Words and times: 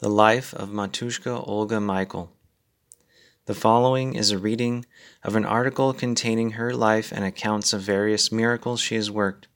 The 0.00 0.10
Life 0.10 0.52
of 0.54 0.70
Matushka 0.70 1.46
Olga 1.46 1.80
Michael. 1.80 2.32
The 3.46 3.54
following 3.54 4.16
is 4.16 4.32
a 4.32 4.38
reading 4.38 4.84
of 5.22 5.36
an 5.36 5.44
article 5.44 5.92
containing 5.92 6.50
her 6.52 6.74
life 6.74 7.12
and 7.12 7.24
accounts 7.24 7.72
of 7.72 7.82
various 7.82 8.32
miracles 8.32 8.80
she 8.80 8.96
has 8.96 9.08
worked, 9.08 9.46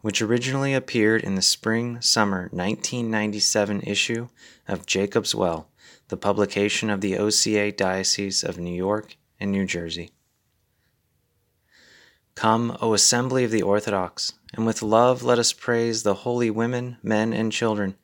which 0.00 0.20
originally 0.20 0.74
appeared 0.74 1.22
in 1.22 1.36
the 1.36 1.40
spring 1.40 2.00
summer 2.00 2.48
1997 2.50 3.82
issue 3.82 4.28
of 4.66 4.86
Jacob's 4.86 5.36
Well, 5.36 5.68
the 6.08 6.16
publication 6.16 6.90
of 6.90 7.00
the 7.00 7.16
OCA 7.16 7.70
Diocese 7.70 8.42
of 8.42 8.58
New 8.58 8.74
York 8.74 9.16
and 9.38 9.52
New 9.52 9.66
Jersey. 9.66 10.10
Come, 12.34 12.76
O 12.82 12.92
assembly 12.92 13.44
of 13.44 13.52
the 13.52 13.62
Orthodox, 13.62 14.32
and 14.52 14.66
with 14.66 14.82
love 14.82 15.22
let 15.22 15.38
us 15.38 15.52
praise 15.52 16.02
the 16.02 16.14
holy 16.14 16.50
women, 16.50 16.96
men, 17.04 17.32
and 17.32 17.52
children 17.52 17.96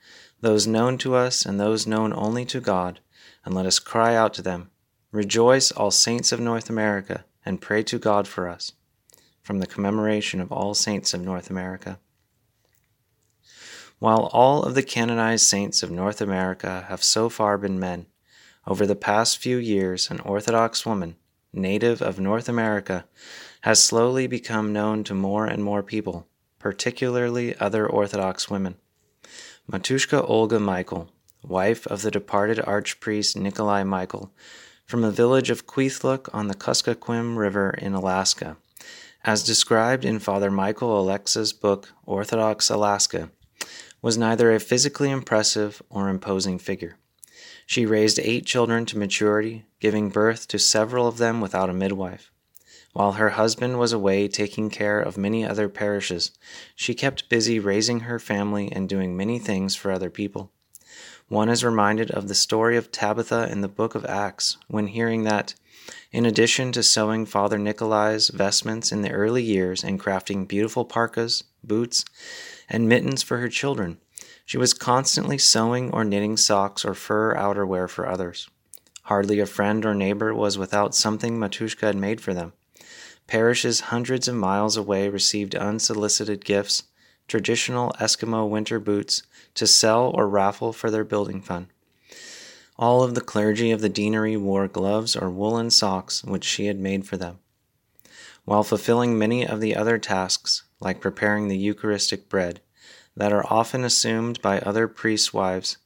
those 0.42 0.66
known 0.66 0.98
to 0.98 1.14
us 1.14 1.46
and 1.46 1.58
those 1.58 1.86
known 1.86 2.12
only 2.12 2.44
to 2.44 2.60
God, 2.60 3.00
and 3.44 3.54
let 3.54 3.64
us 3.64 3.78
cry 3.78 4.14
out 4.14 4.34
to 4.34 4.42
them, 4.42 4.70
Rejoice, 5.12 5.70
all 5.70 5.90
saints 5.90 6.32
of 6.32 6.40
North 6.40 6.68
America, 6.68 7.24
and 7.44 7.60
pray 7.60 7.82
to 7.84 7.98
God 7.98 8.26
for 8.26 8.48
us. 8.48 8.72
From 9.42 9.58
the 9.58 9.66
commemoration 9.66 10.40
of 10.40 10.50
all 10.50 10.74
saints 10.74 11.14
of 11.14 11.20
North 11.20 11.48
America. 11.48 11.98
While 13.98 14.30
all 14.32 14.62
of 14.62 14.74
the 14.74 14.82
canonized 14.82 15.44
saints 15.44 15.82
of 15.82 15.90
North 15.90 16.20
America 16.20 16.86
have 16.88 17.04
so 17.04 17.28
far 17.28 17.56
been 17.56 17.78
men, 17.78 18.06
over 18.66 18.86
the 18.86 18.96
past 18.96 19.38
few 19.38 19.58
years, 19.58 20.10
an 20.10 20.20
Orthodox 20.20 20.84
woman, 20.84 21.16
native 21.52 22.02
of 22.02 22.18
North 22.18 22.48
America, 22.48 23.04
has 23.62 23.82
slowly 23.82 24.26
become 24.26 24.72
known 24.72 25.04
to 25.04 25.14
more 25.14 25.46
and 25.46 25.62
more 25.62 25.82
people, 25.82 26.26
particularly 26.58 27.56
other 27.58 27.86
Orthodox 27.86 28.50
women. 28.50 28.76
Matushka 29.70 30.28
Olga 30.28 30.58
Michael, 30.58 31.08
wife 31.44 31.86
of 31.86 32.02
the 32.02 32.10
departed 32.10 32.58
archpriest 32.58 33.36
Nikolai 33.36 33.84
Michael, 33.84 34.32
from 34.84 35.02
the 35.02 35.10
village 35.12 35.50
of 35.50 35.68
Kwethluk 35.68 36.28
on 36.34 36.48
the 36.48 36.54
Kuskokwim 36.54 37.36
River 37.36 37.70
in 37.70 37.94
Alaska. 37.94 38.56
As 39.24 39.44
described 39.44 40.04
in 40.04 40.18
Father 40.18 40.50
Michael 40.50 40.88
Oleksa's 40.88 41.52
book 41.52 41.90
Orthodox 42.04 42.70
Alaska, 42.70 43.30
was 44.02 44.18
neither 44.18 44.52
a 44.52 44.58
physically 44.58 45.10
impressive 45.10 45.80
or 45.88 46.08
imposing 46.08 46.58
figure. 46.58 46.96
She 47.64 47.86
raised 47.86 48.18
eight 48.18 48.44
children 48.44 48.84
to 48.86 48.98
maturity, 48.98 49.64
giving 49.78 50.10
birth 50.10 50.48
to 50.48 50.58
several 50.58 51.06
of 51.06 51.18
them 51.18 51.40
without 51.40 51.70
a 51.70 51.72
midwife. 51.72 52.31
While 52.92 53.12
her 53.12 53.30
husband 53.30 53.78
was 53.78 53.92
away 53.92 54.28
taking 54.28 54.68
care 54.68 55.00
of 55.00 55.16
many 55.16 55.46
other 55.46 55.68
parishes, 55.68 56.30
she 56.76 56.94
kept 56.94 57.30
busy 57.30 57.58
raising 57.58 58.00
her 58.00 58.18
family 58.18 58.70
and 58.70 58.88
doing 58.88 59.16
many 59.16 59.38
things 59.38 59.74
for 59.74 59.90
other 59.90 60.10
people. 60.10 60.52
One 61.28 61.48
is 61.48 61.64
reminded 61.64 62.10
of 62.10 62.28
the 62.28 62.34
story 62.34 62.76
of 62.76 62.92
Tabitha 62.92 63.48
in 63.50 63.62
the 63.62 63.68
book 63.68 63.94
of 63.94 64.04
Acts 64.04 64.58
when 64.68 64.88
hearing 64.88 65.24
that, 65.24 65.54
in 66.10 66.26
addition 66.26 66.70
to 66.72 66.82
sewing 66.82 67.24
Father 67.24 67.56
Nikolai's 67.56 68.28
vestments 68.28 68.92
in 68.92 69.00
the 69.00 69.10
early 69.10 69.42
years 69.42 69.82
and 69.82 69.98
crafting 69.98 70.46
beautiful 70.46 70.84
parkas, 70.84 71.44
boots, 71.64 72.04
and 72.68 72.90
mittens 72.90 73.22
for 73.22 73.38
her 73.38 73.48
children, 73.48 73.96
she 74.44 74.58
was 74.58 74.74
constantly 74.74 75.38
sewing 75.38 75.90
or 75.92 76.04
knitting 76.04 76.36
socks 76.36 76.84
or 76.84 76.92
fur 76.92 77.34
outerwear 77.34 77.88
for 77.88 78.06
others. 78.06 78.50
Hardly 79.04 79.40
a 79.40 79.46
friend 79.46 79.86
or 79.86 79.94
neighbor 79.94 80.34
was 80.34 80.58
without 80.58 80.94
something 80.94 81.38
Matushka 81.38 81.86
had 81.86 81.96
made 81.96 82.20
for 82.20 82.34
them. 82.34 82.52
Parishes 83.32 83.80
hundreds 83.88 84.28
of 84.28 84.34
miles 84.34 84.76
away 84.76 85.08
received 85.08 85.54
unsolicited 85.54 86.44
gifts, 86.44 86.82
traditional 87.26 87.94
Eskimo 87.98 88.46
winter 88.46 88.78
boots, 88.78 89.22
to 89.54 89.66
sell 89.66 90.10
or 90.14 90.28
raffle 90.28 90.74
for 90.74 90.90
their 90.90 91.02
building 91.02 91.40
fund. 91.40 91.68
All 92.78 93.02
of 93.02 93.14
the 93.14 93.22
clergy 93.22 93.70
of 93.70 93.80
the 93.80 93.88
deanery 93.88 94.36
wore 94.36 94.68
gloves 94.68 95.16
or 95.16 95.30
woolen 95.30 95.70
socks 95.70 96.22
which 96.22 96.44
she 96.44 96.66
had 96.66 96.78
made 96.78 97.06
for 97.06 97.16
them. 97.16 97.38
While 98.44 98.64
fulfilling 98.64 99.18
many 99.18 99.46
of 99.46 99.62
the 99.62 99.76
other 99.76 99.96
tasks, 99.96 100.64
like 100.78 101.00
preparing 101.00 101.48
the 101.48 101.56
Eucharistic 101.56 102.28
bread, 102.28 102.60
that 103.16 103.32
are 103.32 103.50
often 103.50 103.82
assumed 103.82 104.42
by 104.42 104.58
other 104.58 104.86
priests' 104.86 105.32
wives, 105.32 105.78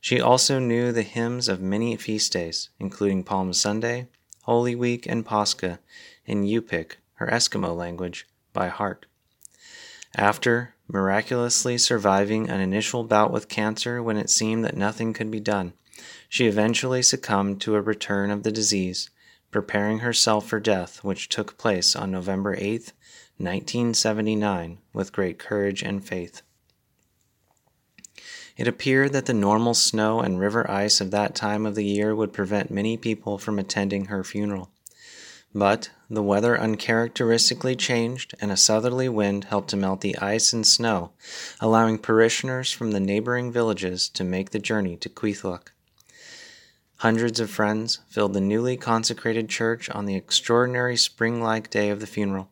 she 0.00 0.20
also 0.20 0.60
knew 0.60 0.92
the 0.92 1.02
hymns 1.02 1.48
of 1.48 1.60
many 1.60 1.96
feast 1.96 2.32
days, 2.32 2.68
including 2.78 3.24
Palm 3.24 3.52
Sunday, 3.52 4.06
Holy 4.42 4.76
Week, 4.76 5.06
and 5.06 5.26
Pascha, 5.26 5.80
in 6.26 6.44
Yupik, 6.44 6.96
her 7.14 7.26
Eskimo 7.26 7.76
language, 7.76 8.26
by 8.52 8.68
heart. 8.68 9.06
After 10.16 10.74
miraculously 10.88 11.78
surviving 11.78 12.48
an 12.48 12.60
initial 12.60 13.04
bout 13.04 13.32
with 13.32 13.48
cancer 13.48 14.02
when 14.02 14.16
it 14.16 14.30
seemed 14.30 14.64
that 14.64 14.76
nothing 14.76 15.12
could 15.12 15.30
be 15.30 15.40
done, 15.40 15.72
she 16.28 16.46
eventually 16.46 17.02
succumbed 17.02 17.60
to 17.60 17.74
a 17.74 17.80
return 17.80 18.30
of 18.30 18.42
the 18.42 18.52
disease, 18.52 19.10
preparing 19.50 20.00
herself 20.00 20.46
for 20.46 20.60
death, 20.60 21.02
which 21.02 21.28
took 21.28 21.58
place 21.58 21.94
on 21.94 22.10
November 22.10 22.54
8, 22.58 22.92
1979, 23.38 24.78
with 24.92 25.12
great 25.12 25.38
courage 25.38 25.82
and 25.82 26.06
faith. 26.06 26.42
It 28.56 28.68
appeared 28.68 29.12
that 29.12 29.26
the 29.26 29.34
normal 29.34 29.74
snow 29.74 30.20
and 30.20 30.38
river 30.38 30.70
ice 30.70 31.00
of 31.00 31.10
that 31.10 31.34
time 31.34 31.66
of 31.66 31.74
the 31.74 31.84
year 31.84 32.14
would 32.14 32.32
prevent 32.32 32.70
many 32.70 32.96
people 32.96 33.36
from 33.36 33.58
attending 33.58 34.06
her 34.06 34.22
funeral. 34.22 34.70
But 35.54 35.90
the 36.10 36.22
weather 36.22 36.58
uncharacteristically 36.58 37.76
changed, 37.76 38.34
and 38.40 38.50
a 38.50 38.56
southerly 38.56 39.08
wind 39.08 39.44
helped 39.44 39.70
to 39.70 39.76
melt 39.76 40.00
the 40.00 40.18
ice 40.18 40.52
and 40.52 40.66
snow, 40.66 41.12
allowing 41.60 41.98
parishioners 41.98 42.72
from 42.72 42.90
the 42.90 42.98
neighboring 42.98 43.52
villages 43.52 44.08
to 44.10 44.24
make 44.24 44.50
the 44.50 44.58
journey 44.58 44.96
to 44.96 45.08
Kwethluk. 45.08 45.72
Hundreds 46.96 47.38
of 47.38 47.50
friends 47.50 48.00
filled 48.08 48.32
the 48.32 48.40
newly 48.40 48.76
consecrated 48.76 49.48
church 49.48 49.88
on 49.90 50.06
the 50.06 50.16
extraordinary 50.16 50.96
spring 50.96 51.40
like 51.40 51.70
day 51.70 51.90
of 51.90 52.00
the 52.00 52.06
funeral. 52.06 52.50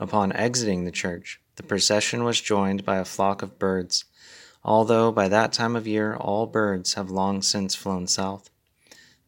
Upon 0.00 0.32
exiting 0.32 0.84
the 0.84 0.90
church, 0.90 1.40
the 1.54 1.62
procession 1.62 2.24
was 2.24 2.40
joined 2.40 2.84
by 2.84 2.96
a 2.96 3.04
flock 3.04 3.40
of 3.42 3.58
birds, 3.58 4.04
although 4.64 5.12
by 5.12 5.28
that 5.28 5.52
time 5.52 5.76
of 5.76 5.86
year 5.86 6.16
all 6.16 6.46
birds 6.46 6.94
have 6.94 7.08
long 7.08 7.40
since 7.40 7.76
flown 7.76 8.08
south. 8.08 8.50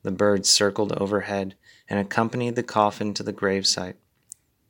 The 0.08 0.12
birds 0.12 0.48
circled 0.48 0.94
overhead 0.94 1.54
and 1.86 2.00
accompanied 2.00 2.56
the 2.56 2.62
coffin 2.62 3.12
to 3.12 3.22
the 3.22 3.30
gravesite. 3.30 3.96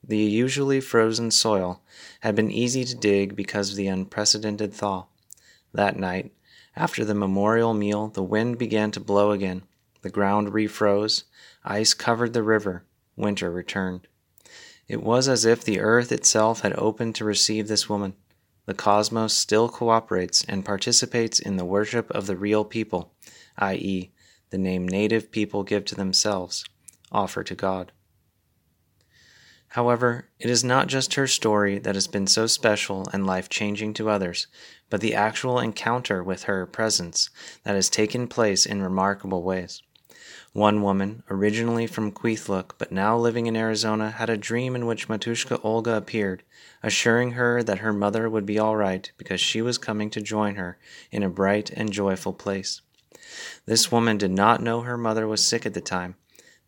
The 0.03 0.19
usually 0.19 0.81
frozen 0.81 1.31
soil 1.31 1.81
had 2.23 2.35
been 2.35 2.51
easy 2.51 2.85
to 2.85 2.97
dig 2.97 3.37
because 3.37 3.71
of 3.71 3.77
the 3.77 3.87
unprecedented 3.87 4.75
thaw. 4.75 5.07
That 5.73 5.97
night, 5.97 6.33
after 6.75 7.05
the 7.05 7.15
memorial 7.15 7.73
meal, 7.73 8.09
the 8.09 8.21
wind 8.21 8.59
began 8.59 8.91
to 8.91 8.99
blow 8.99 9.31
again. 9.31 9.63
The 10.03 10.11
ground 10.11 10.49
refroze, 10.49 11.23
ice 11.65 11.95
covered 11.95 12.33
the 12.33 12.43
river, 12.43 12.83
winter 13.15 13.49
returned. 13.49 14.09
It 14.89 15.05
was 15.05 15.29
as 15.29 15.45
if 15.45 15.63
the 15.63 15.79
earth 15.79 16.11
itself 16.11 16.63
had 16.63 16.73
opened 16.77 17.15
to 17.15 17.25
receive 17.25 17.69
this 17.69 17.89
woman. 17.89 18.15
The 18.67 18.75
cosmos 18.75 19.35
still 19.35 19.69
cooperates 19.69 20.45
and 20.49 20.65
participates 20.65 21.39
in 21.39 21.59
the 21.59 21.65
worship 21.65 22.11
of 22.11 22.27
the 22.27 22.37
real 22.37 22.65
people, 22.65 23.13
i.e., 23.57 24.11
the 24.51 24.59
name 24.59 24.87
native 24.87 25.31
people 25.31 25.63
give 25.63 25.85
to 25.87 25.95
themselves 25.95 26.65
offer 27.11 27.43
to 27.43 27.55
God. 27.55 27.93
However, 29.73 30.29
it 30.39 30.49
is 30.49 30.65
not 30.65 30.87
just 30.87 31.15
her 31.15 31.27
story 31.27 31.79
that 31.79 31.95
has 31.95 32.07
been 32.07 32.27
so 32.27 32.47
special 32.47 33.07
and 33.13 33.27
life 33.27 33.51
changing 33.51 33.93
to 33.95 34.09
others, 34.09 34.47
but 34.89 35.03
the 35.03 35.15
actual 35.15 35.59
encounter 35.59 36.23
with 36.23 36.45
her 36.45 36.65
presence 36.65 37.29
that 37.65 37.75
has 37.75 37.91
taken 37.91 38.29
place 38.29 38.65
in 38.65 38.81
remarkable 38.81 39.43
ways. 39.43 39.83
One 40.55 40.83
woman, 40.83 41.23
originally 41.29 41.87
from 41.87 42.13
Kwethluk 42.13 42.73
but 42.79 42.91
now 42.91 43.19
living 43.19 43.47
in 43.47 43.57
Arizona, 43.57 44.11
had 44.11 44.31
a 44.31 44.39
dream 44.39 44.75
in 44.75 44.87
which 44.87 45.07
Matushka 45.07 45.63
Olga 45.63 45.95
appeared, 45.95 46.43
assuring 46.83 47.33
her 47.33 47.63
that 47.63 47.81
her 47.81 47.93
mother 47.93 48.31
would 48.31 48.47
be 48.47 48.59
all 48.59 48.75
right 48.75 49.13
because 49.19 49.41
she 49.41 49.61
was 49.61 49.77
coming 49.77 50.09
to 50.11 50.23
join 50.23 50.55
her 50.55 50.79
in 51.11 51.23
a 51.23 51.29
bright 51.29 51.71
and 51.71 51.93
joyful 51.93 52.33
place. 52.33 52.81
This 53.67 53.93
woman 53.93 54.19
did 54.19 54.31
not 54.31 54.63
know 54.63 54.81
her 54.81 54.97
mother 54.97 55.27
was 55.27 55.45
sick 55.45 55.67
at 55.67 55.75
the 55.75 55.81
time, 55.81 56.17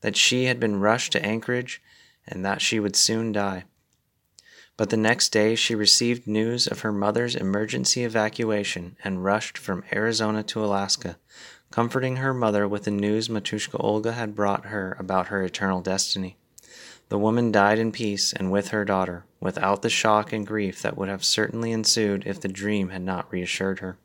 that 0.00 0.16
she 0.16 0.44
had 0.44 0.60
been 0.60 0.80
rushed 0.80 1.12
to 1.12 1.24
Anchorage, 1.24 1.82
and 2.26 2.44
that 2.44 2.60
she 2.60 2.78
would 2.78 2.96
soon 2.96 3.32
die. 3.32 3.64
But 4.76 4.90
the 4.90 4.96
next 4.96 5.28
day 5.30 5.54
she 5.56 5.74
received 5.74 6.26
news 6.26 6.66
of 6.66 6.80
her 6.80 6.92
mother's 6.92 7.36
emergency 7.36 8.04
evacuation 8.04 8.96
and 9.04 9.22
rushed 9.22 9.58
from 9.58 9.84
Arizona 9.92 10.42
to 10.44 10.64
Alaska, 10.64 11.18
comforting 11.70 12.16
her 12.16 12.32
mother 12.32 12.66
with 12.66 12.84
the 12.84 12.90
news 12.90 13.28
Matushka 13.28 13.76
Olga 13.78 14.12
had 14.12 14.34
brought 14.34 14.66
her 14.66 14.96
about 14.98 15.26
her 15.26 15.42
eternal 15.42 15.82
destiny. 15.82 16.38
The 17.10 17.18
woman 17.18 17.50
died 17.52 17.78
in 17.78 17.92
peace 17.92 18.32
and 18.32 18.50
with 18.50 18.68
her 18.68 18.84
daughter, 18.84 19.24
without 19.40 19.82
the 19.82 19.90
shock 19.90 20.32
and 20.32 20.46
grief 20.46 20.80
that 20.82 20.96
would 20.96 21.08
have 21.08 21.24
certainly 21.24 21.72
ensued 21.72 22.22
if 22.24 22.40
the 22.40 22.48
dream 22.48 22.90
had 22.90 23.02
not 23.02 23.30
reassured 23.32 23.80
her. 23.80 23.98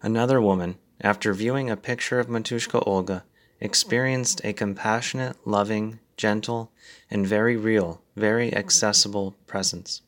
Another 0.00 0.40
woman, 0.40 0.78
after 1.02 1.34
viewing 1.34 1.68
a 1.68 1.76
picture 1.76 2.20
of 2.20 2.28
Matushka 2.28 2.82
Olga, 2.86 3.24
experienced 3.60 4.40
a 4.44 4.52
compassionate, 4.52 5.36
loving, 5.44 5.98
gentle, 6.16 6.72
and 7.10 7.26
very 7.26 7.56
real, 7.56 8.00
very 8.16 8.54
accessible 8.54 9.36
presence. 9.46 10.02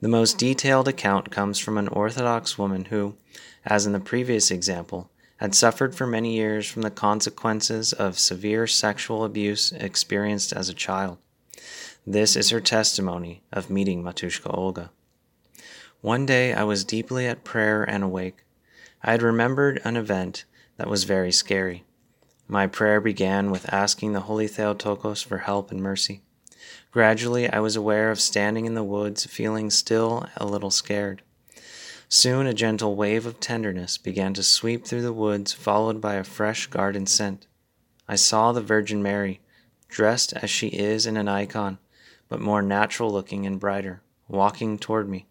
The 0.00 0.08
most 0.08 0.38
detailed 0.38 0.88
account 0.88 1.30
comes 1.30 1.58
from 1.58 1.76
an 1.76 1.88
Orthodox 1.88 2.56
woman 2.56 2.86
who, 2.86 3.16
as 3.64 3.86
in 3.86 3.92
the 3.92 4.00
previous 4.00 4.50
example, 4.50 5.10
had 5.36 5.54
suffered 5.54 5.94
for 5.94 6.06
many 6.06 6.34
years 6.34 6.66
from 6.66 6.82
the 6.82 6.90
consequences 6.90 7.92
of 7.92 8.18
severe 8.18 8.66
sexual 8.66 9.24
abuse 9.24 9.72
experienced 9.72 10.52
as 10.52 10.68
a 10.68 10.74
child. 10.74 11.18
This 12.06 12.36
is 12.36 12.50
her 12.50 12.60
testimony 12.60 13.42
of 13.52 13.70
meeting 13.70 14.02
Matushka 14.02 14.56
Olga. 14.56 14.90
One 16.00 16.24
day 16.24 16.54
I 16.54 16.62
was 16.64 16.84
deeply 16.84 17.26
at 17.26 17.44
prayer 17.44 17.84
and 17.84 18.02
awake. 18.02 18.44
I 19.02 19.12
had 19.12 19.22
remembered 19.22 19.80
an 19.84 19.96
event 19.96 20.44
that 20.76 20.88
was 20.88 21.04
very 21.04 21.32
scary. 21.32 21.84
My 22.46 22.66
prayer 22.66 23.00
began 23.00 23.50
with 23.50 23.72
asking 23.72 24.12
the 24.12 24.20
Holy 24.20 24.46
Theotokos 24.46 25.22
for 25.22 25.38
help 25.38 25.70
and 25.70 25.80
mercy. 25.80 26.22
Gradually, 26.90 27.48
I 27.48 27.60
was 27.60 27.76
aware 27.76 28.10
of 28.10 28.20
standing 28.20 28.66
in 28.66 28.74
the 28.74 28.82
woods, 28.82 29.24
feeling 29.24 29.70
still 29.70 30.26
a 30.36 30.44
little 30.44 30.70
scared. 30.70 31.22
Soon 32.08 32.46
a 32.46 32.52
gentle 32.52 32.96
wave 32.96 33.24
of 33.24 33.38
tenderness 33.38 33.96
began 33.96 34.34
to 34.34 34.42
sweep 34.42 34.84
through 34.84 35.02
the 35.02 35.12
woods, 35.12 35.52
followed 35.52 36.00
by 36.00 36.14
a 36.14 36.24
fresh 36.24 36.66
garden 36.66 37.06
scent. 37.06 37.46
I 38.08 38.16
saw 38.16 38.50
the 38.50 38.60
Virgin 38.60 39.02
Mary, 39.02 39.40
dressed 39.88 40.32
as 40.34 40.50
she 40.50 40.68
is 40.68 41.06
in 41.06 41.16
an 41.16 41.28
icon, 41.28 41.78
but 42.28 42.40
more 42.40 42.62
natural 42.62 43.12
looking 43.12 43.46
and 43.46 43.60
brighter, 43.60 44.02
walking 44.26 44.76
toward 44.76 45.08
me. 45.08 45.26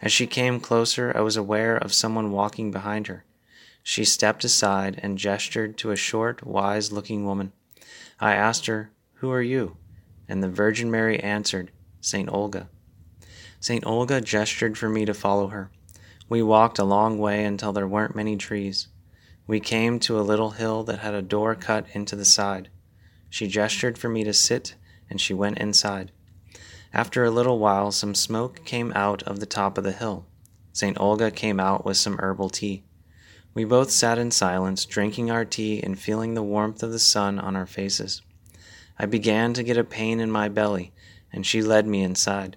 As 0.00 0.12
she 0.12 0.26
came 0.26 0.60
closer, 0.60 1.12
I 1.16 1.20
was 1.20 1.36
aware 1.36 1.76
of 1.76 1.92
someone 1.92 2.30
walking 2.30 2.70
behind 2.70 3.08
her. 3.08 3.24
She 3.82 4.04
stepped 4.04 4.44
aside 4.44 5.00
and 5.02 5.18
gestured 5.18 5.78
to 5.78 5.90
a 5.90 5.96
short, 5.96 6.46
wise 6.46 6.92
looking 6.92 7.24
woman. 7.24 7.52
I 8.20 8.34
asked 8.34 8.66
her, 8.66 8.90
Who 9.14 9.30
are 9.30 9.42
you? 9.42 9.76
And 10.28 10.42
the 10.42 10.48
Virgin 10.48 10.90
Mary 10.90 11.18
answered, 11.20 11.70
St. 12.00 12.28
Olga. 12.30 12.68
St. 13.60 13.84
Olga 13.86 14.20
gestured 14.20 14.78
for 14.78 14.88
me 14.88 15.04
to 15.04 15.14
follow 15.14 15.48
her. 15.48 15.70
We 16.28 16.42
walked 16.42 16.78
a 16.78 16.84
long 16.84 17.18
way 17.18 17.44
until 17.44 17.72
there 17.72 17.88
weren't 17.88 18.14
many 18.14 18.36
trees. 18.36 18.88
We 19.46 19.60
came 19.60 19.98
to 20.00 20.20
a 20.20 20.22
little 20.22 20.50
hill 20.50 20.84
that 20.84 20.98
had 20.98 21.14
a 21.14 21.22
door 21.22 21.54
cut 21.54 21.86
into 21.94 22.14
the 22.14 22.24
side. 22.24 22.68
She 23.30 23.48
gestured 23.48 23.96
for 23.96 24.08
me 24.08 24.22
to 24.24 24.34
sit, 24.34 24.74
and 25.08 25.20
she 25.20 25.32
went 25.32 25.58
inside. 25.58 26.12
After 26.92 27.24
a 27.24 27.30
little 27.30 27.58
while, 27.58 27.92
some 27.92 28.14
smoke 28.14 28.64
came 28.64 28.92
out 28.94 29.22
of 29.24 29.40
the 29.40 29.46
top 29.46 29.76
of 29.76 29.84
the 29.84 29.92
hill. 29.92 30.24
St. 30.72 30.98
Olga 30.98 31.30
came 31.30 31.60
out 31.60 31.84
with 31.84 31.96
some 31.96 32.18
herbal 32.18 32.50
tea. 32.50 32.84
We 33.52 33.64
both 33.64 33.90
sat 33.90 34.18
in 34.18 34.30
silence, 34.30 34.86
drinking 34.86 35.30
our 35.30 35.44
tea 35.44 35.82
and 35.82 35.98
feeling 35.98 36.34
the 36.34 36.42
warmth 36.42 36.82
of 36.82 36.92
the 36.92 36.98
sun 36.98 37.38
on 37.38 37.56
our 37.56 37.66
faces. 37.66 38.22
I 38.98 39.06
began 39.06 39.52
to 39.54 39.62
get 39.62 39.76
a 39.76 39.84
pain 39.84 40.20
in 40.20 40.30
my 40.30 40.48
belly, 40.48 40.92
and 41.32 41.44
she 41.44 41.62
led 41.62 41.86
me 41.86 42.02
inside. 42.02 42.56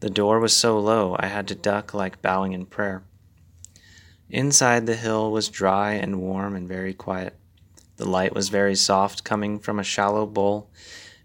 The 0.00 0.10
door 0.10 0.40
was 0.40 0.52
so 0.52 0.78
low 0.78 1.16
I 1.18 1.26
had 1.26 1.46
to 1.48 1.54
duck 1.54 1.94
like 1.94 2.22
bowing 2.22 2.52
in 2.52 2.66
prayer. 2.66 3.04
Inside 4.28 4.86
the 4.86 4.96
hill 4.96 5.30
was 5.30 5.48
dry 5.48 5.92
and 5.92 6.20
warm 6.20 6.56
and 6.56 6.66
very 6.66 6.92
quiet. 6.92 7.36
The 7.96 8.08
light 8.08 8.34
was 8.34 8.48
very 8.48 8.74
soft, 8.74 9.22
coming 9.22 9.58
from 9.60 9.78
a 9.78 9.84
shallow 9.84 10.26
bowl 10.26 10.70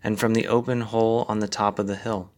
and 0.04 0.19
from 0.19 0.34
the 0.34 0.48
open 0.48 0.81
hole 0.81 1.25
on 1.28 1.40
the 1.40 1.48
top 1.48 1.80
of 1.80 1.88
the 1.88 1.96
hill. 1.96 2.31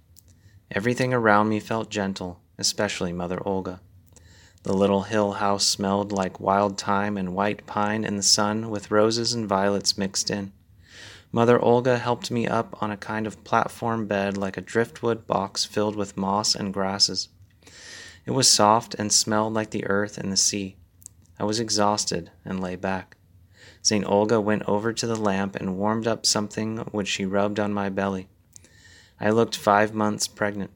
Everything 0.71 1.13
around 1.13 1.49
me 1.49 1.59
felt 1.59 1.89
gentle, 1.89 2.39
especially 2.57 3.11
Mother 3.11 3.41
Olga. 3.45 3.81
The 4.63 4.73
little 4.73 5.03
hill 5.03 5.33
house 5.33 5.65
smelled 5.65 6.11
like 6.11 6.39
wild 6.39 6.79
thyme 6.79 7.17
and 7.17 7.33
white 7.33 7.65
pine 7.65 8.03
in 8.03 8.15
the 8.15 8.23
sun, 8.23 8.69
with 8.69 8.91
roses 8.91 9.33
and 9.33 9.47
violets 9.47 9.97
mixed 9.97 10.29
in. 10.29 10.53
Mother 11.31 11.59
Olga 11.59 11.97
helped 11.97 12.29
me 12.29 12.45
up 12.45 12.81
on 12.81 12.91
a 12.91 12.97
kind 12.97 13.25
of 13.25 13.43
platform 13.43 14.05
bed 14.05 14.37
like 14.37 14.57
a 14.57 14.61
driftwood 14.61 15.25
box 15.25 15.65
filled 15.65 15.95
with 15.95 16.17
moss 16.17 16.53
and 16.53 16.73
grasses. 16.73 17.29
It 18.25 18.31
was 18.31 18.47
soft 18.47 18.93
and 18.95 19.11
smelled 19.11 19.53
like 19.53 19.71
the 19.71 19.87
earth 19.87 20.17
and 20.17 20.31
the 20.31 20.37
sea. 20.37 20.75
I 21.39 21.43
was 21.43 21.59
exhausted 21.59 22.29
and 22.45 22.61
lay 22.61 22.75
back. 22.75 23.17
St. 23.81 24.05
Olga 24.05 24.39
went 24.39 24.63
over 24.67 24.93
to 24.93 25.07
the 25.07 25.15
lamp 25.15 25.55
and 25.55 25.77
warmed 25.77 26.07
up 26.07 26.25
something 26.25 26.77
which 26.91 27.07
she 27.07 27.25
rubbed 27.25 27.59
on 27.59 27.73
my 27.73 27.89
belly. 27.89 28.27
I 29.19 29.29
looked 29.31 29.55
five 29.57 29.93
months 29.93 30.27
pregnant. 30.27 30.71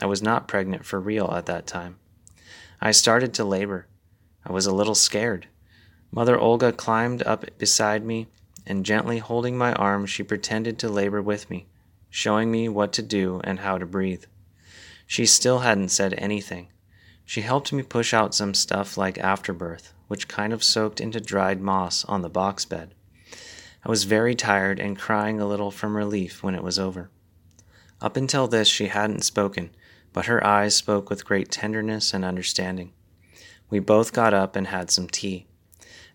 I 0.00 0.06
was 0.06 0.22
not 0.22 0.48
pregnant 0.48 0.84
for 0.84 1.00
real 1.00 1.30
at 1.32 1.46
that 1.46 1.66
time. 1.66 1.96
I 2.80 2.90
started 2.90 3.32
to 3.34 3.44
labor. 3.44 3.86
I 4.44 4.52
was 4.52 4.66
a 4.66 4.74
little 4.74 4.94
scared. 4.94 5.48
Mother 6.12 6.38
Olga 6.38 6.72
climbed 6.72 7.22
up 7.22 7.46
beside 7.58 8.04
me 8.04 8.28
and 8.66 8.84
gently 8.84 9.18
holding 9.18 9.56
my 9.56 9.72
arm, 9.74 10.04
she 10.06 10.22
pretended 10.22 10.78
to 10.78 10.88
labor 10.88 11.22
with 11.22 11.48
me, 11.48 11.66
showing 12.10 12.50
me 12.50 12.68
what 12.68 12.92
to 12.92 13.02
do 13.02 13.40
and 13.44 13.60
how 13.60 13.78
to 13.78 13.86
breathe. 13.86 14.24
She 15.06 15.26
still 15.26 15.60
hadn't 15.60 15.88
said 15.90 16.14
anything. 16.18 16.68
She 17.24 17.40
helped 17.40 17.72
me 17.72 17.82
push 17.82 18.12
out 18.12 18.34
some 18.34 18.52
stuff 18.52 18.98
like 18.98 19.18
afterbirth, 19.18 19.93
which 20.08 20.28
kind 20.28 20.52
of 20.52 20.64
soaked 20.64 21.00
into 21.00 21.20
dried 21.20 21.60
moss 21.60 22.04
on 22.04 22.22
the 22.22 22.28
box 22.28 22.64
bed. 22.64 22.94
I 23.84 23.90
was 23.90 24.04
very 24.04 24.34
tired 24.34 24.80
and 24.80 24.98
crying 24.98 25.40
a 25.40 25.46
little 25.46 25.70
from 25.70 25.96
relief 25.96 26.42
when 26.42 26.54
it 26.54 26.62
was 26.62 26.78
over. 26.78 27.10
Up 28.00 28.16
until 28.16 28.48
this, 28.48 28.68
she 28.68 28.88
hadn't 28.88 29.24
spoken, 29.24 29.70
but 30.12 30.26
her 30.26 30.44
eyes 30.46 30.74
spoke 30.74 31.10
with 31.10 31.24
great 31.24 31.50
tenderness 31.50 32.14
and 32.14 32.24
understanding. 32.24 32.92
We 33.70 33.78
both 33.78 34.12
got 34.12 34.32
up 34.32 34.56
and 34.56 34.68
had 34.68 34.90
some 34.90 35.08
tea. 35.08 35.46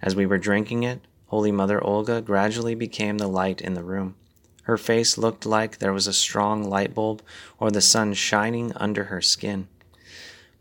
As 0.01 0.15
we 0.15 0.25
were 0.25 0.37
drinking 0.37 0.83
it, 0.83 1.01
Holy 1.27 1.51
Mother 1.51 1.83
Olga 1.83 2.21
gradually 2.21 2.75
became 2.75 3.17
the 3.17 3.27
light 3.27 3.61
in 3.61 3.73
the 3.73 3.83
room. 3.83 4.15
Her 4.63 4.77
face 4.77 5.17
looked 5.17 5.45
like 5.45 5.77
there 5.77 5.93
was 5.93 6.07
a 6.07 6.13
strong 6.13 6.63
light 6.63 6.93
bulb 6.93 7.21
or 7.59 7.69
the 7.69 7.81
sun 7.81 8.13
shining 8.13 8.71
under 8.75 9.05
her 9.05 9.21
skin. 9.21 9.67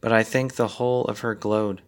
But 0.00 0.12
I 0.12 0.22
think 0.22 0.54
the 0.54 0.68
whole 0.68 1.04
of 1.04 1.20
her 1.20 1.34
glowed. 1.34 1.82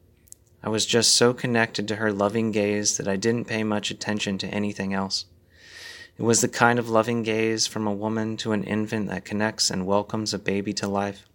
I 0.63 0.69
was 0.69 0.85
just 0.85 1.15
so 1.15 1.33
connected 1.33 1.89
to 1.89 1.97
her 1.97 2.13
loving 2.13 2.53
gaze 2.53 2.99
that 2.99 3.09
I 3.09 3.17
didn't 3.17 3.47
pay 3.47 3.65
much 3.65 3.91
attention 3.91 4.37
to 4.39 4.49
anything 4.49 4.93
else. 4.93 5.25
It 6.19 6.23
was 6.23 6.43
the 6.43 6.49
kind 6.49 6.79
of 6.79 6.91
loving 6.91 7.23
gaze 7.23 7.67
from 7.67 7.87
a 7.87 7.95
woman 7.95 8.37
to 8.39 8.53
an 8.53 8.65
infant 8.65 9.09
that 9.09 9.25
connects 9.25 9.71
and 9.71 9.87
welcomes 9.87 10.35
a 10.35 10.39
baby 10.39 10.75
to 10.75 10.87
life. 10.87 11.27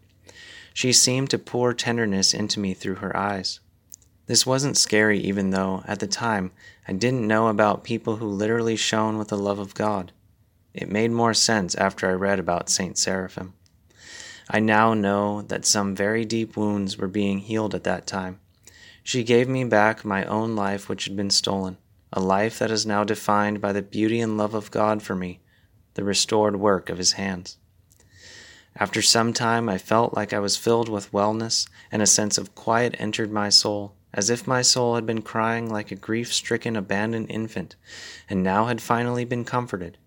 She 0.76 0.94
seemed 0.94 1.32
to 1.32 1.40
pour 1.40 1.74
tenderness 1.74 2.36
into 2.36 2.60
me 2.60 2.76
through 2.76 2.96
her 2.96 3.18
eyes. 3.18 3.62
This 4.28 4.46
wasn't 4.46 4.78
scary, 4.78 5.20
even 5.20 5.50
though, 5.50 5.84
at 5.88 6.00
the 6.00 6.08
time, 6.08 6.52
I 6.88 6.94
didn't 6.94 7.28
know 7.28 7.48
about 7.48 7.84
people 7.84 8.18
who 8.18 8.28
literally 8.28 8.76
shone 8.76 9.18
with 9.18 9.30
the 9.30 9.38
love 9.38 9.58
of 9.58 9.74
God. 9.74 10.12
It 10.74 10.92
made 10.92 11.12
more 11.12 11.34
sense 11.34 11.74
after 11.76 12.08
I 12.08 12.14
read 12.14 12.38
about 12.38 12.70
Saint 12.70 12.98
Seraphim. 12.98 13.54
I 14.50 14.60
now 14.60 14.94
know 14.94 15.42
that 15.44 15.66
some 15.66 15.96
very 15.96 16.26
deep 16.26 16.56
wounds 16.56 16.98
were 16.98 17.08
being 17.08 17.40
healed 17.40 17.74
at 17.74 17.86
that 17.86 18.06
time. 18.06 18.40
She 19.08 19.24
gave 19.24 19.48
me 19.48 19.64
back 19.64 20.04
my 20.04 20.26
own 20.26 20.56
life, 20.56 20.90
which 20.90 21.06
had 21.06 21.16
been 21.16 21.30
stolen, 21.30 21.78
a 22.12 22.20
life 22.20 22.58
that 22.58 22.72
is 22.72 22.88
now 22.88 23.04
defined 23.04 23.62
by 23.62 23.72
the 23.72 23.84
beauty 23.84 24.20
and 24.20 24.36
love 24.36 24.56
of 24.56 24.72
God 24.72 25.04
for 25.04 25.14
me, 25.14 25.42
the 25.94 26.04
restored 26.04 26.56
work 26.56 26.90
of 26.90 26.98
His 26.98 27.12
hands. 27.12 27.60
After 28.76 29.04
some 29.04 29.32
time, 29.32 29.70
I 29.70 29.78
felt 29.78 30.16
like 30.16 30.34
I 30.34 30.40
was 30.40 30.58
filled 30.58 30.90
with 30.90 31.12
wellness, 31.12 31.68
and 31.92 32.02
a 32.02 32.08
sense 32.08 32.40
of 32.40 32.56
quiet 32.56 32.96
entered 32.98 33.32
my 33.32 33.50
soul 33.50 33.94
as 34.12 34.32
if 34.32 34.48
my 34.48 34.64
soul 34.64 34.96
had 34.96 35.06
been 35.06 35.22
crying 35.22 35.70
like 35.70 35.92
a 35.92 35.96
grief 35.96 36.34
stricken, 36.34 36.76
abandoned 36.76 37.30
infant, 37.30 37.76
and 38.28 38.42
now 38.42 38.66
had 38.66 38.82
finally 38.82 39.24
been 39.24 39.46
comforted. 39.46 40.00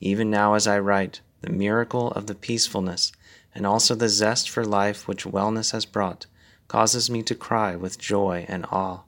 Even 0.00 0.30
now, 0.30 0.54
as 0.54 0.66
I 0.66 0.78
write, 0.78 1.20
the 1.42 1.52
miracle 1.52 2.10
of 2.12 2.26
the 2.26 2.34
peacefulness 2.34 3.12
and 3.54 3.66
also 3.66 3.94
the 3.94 4.08
zest 4.08 4.48
for 4.48 4.64
life 4.64 5.06
which 5.06 5.26
wellness 5.26 5.72
has 5.72 5.84
brought 5.84 6.24
causes 6.70 7.10
me 7.10 7.20
to 7.20 7.34
cry 7.34 7.74
with 7.74 7.98
joy 7.98 8.46
and 8.46 8.64
awe. 8.70 9.00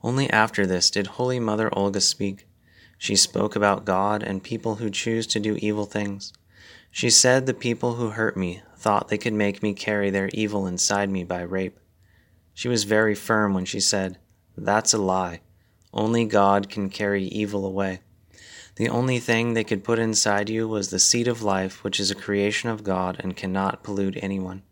Only 0.00 0.30
after 0.30 0.64
this 0.64 0.92
did 0.92 1.08
Holy 1.08 1.40
Mother 1.40 1.68
Olga 1.76 2.00
speak. 2.00 2.46
She 2.98 3.16
spoke 3.16 3.56
about 3.56 3.84
God 3.84 4.22
and 4.22 4.44
people 4.44 4.76
who 4.76 4.88
choose 4.90 5.26
to 5.26 5.40
do 5.40 5.56
evil 5.56 5.86
things. 5.86 6.32
She 6.92 7.10
said 7.10 7.46
the 7.46 7.52
people 7.52 7.94
who 7.94 8.10
hurt 8.10 8.36
me 8.36 8.62
thought 8.76 9.08
they 9.08 9.18
could 9.18 9.32
make 9.32 9.60
me 9.60 9.74
carry 9.74 10.08
their 10.08 10.30
evil 10.32 10.68
inside 10.68 11.10
me 11.10 11.24
by 11.24 11.40
rape. 11.40 11.80
She 12.52 12.68
was 12.68 12.84
very 12.84 13.16
firm 13.16 13.54
when 13.54 13.64
she 13.64 13.80
said, 13.80 14.18
That's 14.56 14.94
a 14.94 14.98
lie. 14.98 15.40
Only 15.92 16.26
God 16.26 16.70
can 16.70 16.90
carry 16.90 17.24
evil 17.24 17.66
away. 17.66 18.02
The 18.76 18.88
only 18.88 19.18
thing 19.18 19.54
they 19.54 19.64
could 19.64 19.82
put 19.82 19.98
inside 19.98 20.48
you 20.48 20.68
was 20.68 20.90
the 20.90 21.00
seed 21.00 21.26
of 21.26 21.42
life, 21.42 21.82
which 21.82 21.98
is 21.98 22.12
a 22.12 22.14
creation 22.14 22.68
of 22.68 22.84
God 22.84 23.16
and 23.18 23.36
cannot 23.36 23.82
pollute 23.82 24.16
anyone. 24.22 24.62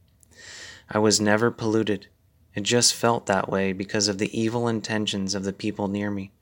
I 0.89 0.99
was 0.99 1.21
never 1.21 1.51
polluted. 1.51 2.09
It 2.55 2.63
just 2.63 2.95
felt 2.95 3.27
that 3.27 3.49
way 3.49 3.73
because 3.73 4.09
of 4.09 4.19
the 4.19 4.39
evil 4.39 4.69
intentions 4.69 5.35
of 5.35 5.45
the 5.45 5.53
people 5.53 5.89
near 5.89 6.11
me. 6.11 6.33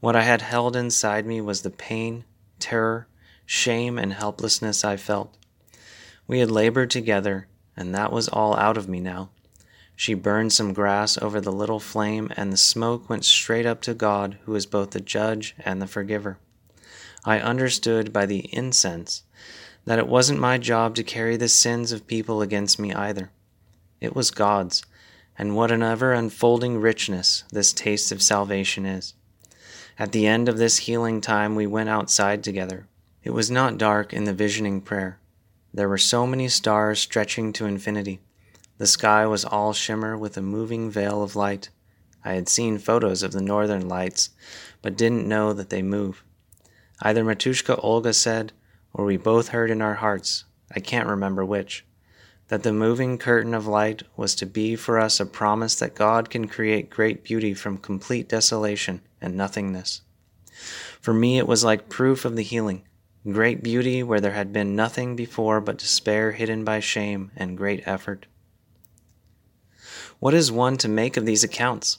What 0.00 0.14
I 0.14 0.22
had 0.22 0.42
held 0.42 0.76
inside 0.76 1.24
me 1.26 1.40
was 1.40 1.62
the 1.62 1.70
pain, 1.70 2.24
terror, 2.58 3.08
shame, 3.46 3.98
and 3.98 4.12
helplessness 4.12 4.84
I 4.84 4.96
felt. 4.96 5.36
We 6.26 6.40
had 6.40 6.50
labored 6.50 6.90
together, 6.90 7.46
and 7.76 7.94
that 7.94 8.12
was 8.12 8.28
all 8.28 8.56
out 8.56 8.76
of 8.76 8.88
me 8.88 9.00
now. 9.00 9.30
She 9.94 10.12
burned 10.12 10.52
some 10.52 10.74
grass 10.74 11.16
over 11.16 11.40
the 11.40 11.52
little 11.52 11.80
flame, 11.80 12.30
and 12.36 12.52
the 12.52 12.58
smoke 12.58 13.08
went 13.08 13.24
straight 13.24 13.64
up 13.64 13.80
to 13.82 13.94
God, 13.94 14.36
who 14.44 14.54
is 14.54 14.66
both 14.66 14.90
the 14.90 15.00
judge 15.00 15.54
and 15.58 15.80
the 15.80 15.86
forgiver. 15.86 16.38
I 17.24 17.40
understood 17.40 18.12
by 18.12 18.26
the 18.26 18.54
incense 18.54 19.22
that 19.86 19.98
it 19.98 20.06
wasn't 20.06 20.40
my 20.40 20.58
job 20.58 20.94
to 20.96 21.02
carry 21.02 21.36
the 21.36 21.48
sins 21.48 21.92
of 21.92 22.06
people 22.06 22.42
against 22.42 22.78
me 22.78 22.92
either. 22.92 23.30
It 24.00 24.14
was 24.14 24.30
God's, 24.30 24.84
and 25.38 25.56
what 25.56 25.70
an 25.70 25.82
ever 25.82 26.12
unfolding 26.12 26.78
richness 26.80 27.44
this 27.50 27.72
taste 27.72 28.12
of 28.12 28.22
salvation 28.22 28.84
is. 28.84 29.14
At 29.98 30.12
the 30.12 30.26
end 30.26 30.48
of 30.48 30.58
this 30.58 30.78
healing 30.78 31.20
time, 31.20 31.54
we 31.54 31.66
went 31.66 31.88
outside 31.88 32.44
together. 32.44 32.86
It 33.22 33.30
was 33.30 33.50
not 33.50 33.78
dark 33.78 34.12
in 34.12 34.24
the 34.24 34.34
visioning 34.34 34.82
prayer. 34.82 35.18
There 35.72 35.88
were 35.88 35.98
so 35.98 36.26
many 36.26 36.48
stars 36.48 37.00
stretching 37.00 37.52
to 37.54 37.66
infinity. 37.66 38.20
The 38.76 38.86
sky 38.86 39.26
was 39.26 39.44
all 39.44 39.72
shimmer 39.72 40.16
with 40.16 40.36
a 40.36 40.42
moving 40.42 40.90
veil 40.90 41.22
of 41.22 41.34
light. 41.34 41.70
I 42.22 42.34
had 42.34 42.48
seen 42.48 42.78
photos 42.78 43.22
of 43.22 43.32
the 43.32 43.40
northern 43.40 43.88
lights, 43.88 44.30
but 44.82 44.98
didn't 44.98 45.26
know 45.26 45.54
that 45.54 45.70
they 45.70 45.80
move. 45.80 46.22
Either 47.00 47.24
Matushka 47.24 47.82
Olga 47.82 48.12
said, 48.12 48.52
or 48.92 49.06
we 49.06 49.16
both 49.16 49.48
heard 49.48 49.70
in 49.70 49.80
our 49.80 49.94
hearts, 49.94 50.44
I 50.74 50.80
can't 50.80 51.08
remember 51.08 51.44
which, 51.44 51.85
that 52.48 52.62
the 52.62 52.72
moving 52.72 53.18
curtain 53.18 53.54
of 53.54 53.66
light 53.66 54.02
was 54.16 54.34
to 54.36 54.46
be 54.46 54.76
for 54.76 54.98
us 54.98 55.18
a 55.18 55.26
promise 55.26 55.74
that 55.76 55.94
God 55.94 56.30
can 56.30 56.46
create 56.46 56.90
great 56.90 57.24
beauty 57.24 57.54
from 57.54 57.78
complete 57.78 58.28
desolation 58.28 59.00
and 59.20 59.36
nothingness. 59.36 60.02
For 61.00 61.12
me, 61.12 61.38
it 61.38 61.48
was 61.48 61.64
like 61.64 61.88
proof 61.88 62.24
of 62.24 62.36
the 62.36 62.42
healing 62.42 62.84
great 63.32 63.62
beauty 63.62 64.02
where 64.02 64.20
there 64.20 64.32
had 64.32 64.52
been 64.52 64.76
nothing 64.76 65.16
before 65.16 65.60
but 65.60 65.78
despair 65.78 66.32
hidden 66.32 66.64
by 66.64 66.80
shame 66.80 67.30
and 67.36 67.56
great 67.56 67.82
effort. 67.86 68.26
What 70.20 70.34
is 70.34 70.52
one 70.52 70.76
to 70.78 70.88
make 70.88 71.16
of 71.16 71.26
these 71.26 71.44
accounts? 71.44 71.98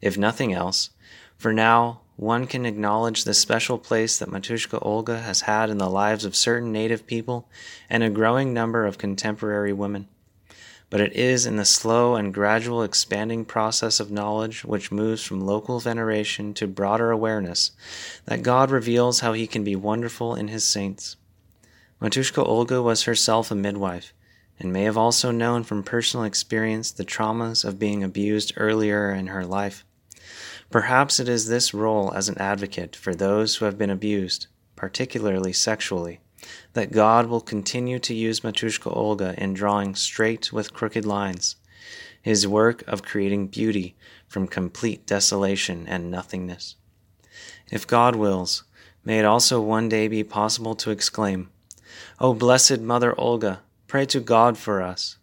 If 0.00 0.16
nothing 0.16 0.52
else, 0.52 0.90
for 1.36 1.52
now 1.52 2.02
one 2.16 2.46
can 2.46 2.64
acknowledge 2.64 3.24
the 3.24 3.34
special 3.34 3.76
place 3.76 4.18
that 4.18 4.28
Matushka 4.28 4.78
Olga 4.82 5.20
has 5.20 5.42
had 5.42 5.68
in 5.68 5.78
the 5.78 5.90
lives 5.90 6.24
of 6.24 6.36
certain 6.36 6.70
native 6.70 7.06
people 7.06 7.48
and 7.90 8.02
a 8.02 8.10
growing 8.10 8.54
number 8.54 8.86
of 8.86 8.98
contemporary 8.98 9.72
women. 9.72 10.06
But 10.90 11.00
it 11.00 11.14
is 11.14 11.44
in 11.44 11.56
the 11.56 11.64
slow 11.64 12.14
and 12.14 12.32
gradual 12.32 12.84
expanding 12.84 13.44
process 13.44 13.98
of 13.98 14.12
knowledge 14.12 14.64
which 14.64 14.92
moves 14.92 15.24
from 15.24 15.40
local 15.40 15.80
veneration 15.80 16.54
to 16.54 16.68
broader 16.68 17.10
awareness 17.10 17.72
that 18.26 18.42
God 18.42 18.70
reveals 18.70 19.20
how 19.20 19.32
he 19.32 19.48
can 19.48 19.64
be 19.64 19.74
wonderful 19.74 20.36
in 20.36 20.48
his 20.48 20.64
saints. 20.64 21.16
Matushka 22.00 22.46
Olga 22.46 22.80
was 22.80 23.04
herself 23.04 23.50
a 23.50 23.56
midwife 23.56 24.12
and 24.60 24.72
may 24.72 24.84
have 24.84 24.96
also 24.96 25.32
known 25.32 25.64
from 25.64 25.82
personal 25.82 26.24
experience 26.24 26.92
the 26.92 27.04
traumas 27.04 27.64
of 27.64 27.78
being 27.78 28.04
abused 28.04 28.52
earlier 28.56 29.10
in 29.10 29.26
her 29.28 29.44
life. 29.44 29.84
Perhaps 30.74 31.20
it 31.20 31.28
is 31.28 31.46
this 31.46 31.72
role 31.72 32.12
as 32.14 32.28
an 32.28 32.36
advocate 32.38 32.96
for 32.96 33.14
those 33.14 33.54
who 33.54 33.64
have 33.64 33.78
been 33.78 33.90
abused, 33.90 34.48
particularly 34.74 35.52
sexually, 35.52 36.18
that 36.72 36.90
God 36.90 37.26
will 37.26 37.40
continue 37.40 38.00
to 38.00 38.12
use 38.12 38.40
Matushka 38.40 38.90
Olga 38.92 39.40
in 39.40 39.54
drawing 39.54 39.94
straight 39.94 40.52
with 40.52 40.74
crooked 40.74 41.06
lines, 41.06 41.54
his 42.20 42.48
work 42.48 42.82
of 42.88 43.04
creating 43.04 43.46
beauty 43.46 43.94
from 44.26 44.48
complete 44.48 45.06
desolation 45.06 45.86
and 45.86 46.10
nothingness. 46.10 46.74
If 47.70 47.86
God 47.86 48.16
wills, 48.16 48.64
may 49.04 49.20
it 49.20 49.24
also 49.24 49.60
one 49.60 49.88
day 49.88 50.08
be 50.08 50.24
possible 50.24 50.74
to 50.74 50.90
exclaim, 50.90 51.50
O 52.18 52.34
blessed 52.34 52.80
Mother 52.80 53.14
Olga, 53.16 53.60
Pray 53.94 54.06
to 54.06 54.18
God 54.18 54.58
for 54.58 54.82
us. 54.82 55.18